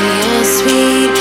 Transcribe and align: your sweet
your 0.00 0.44
sweet 0.44 1.19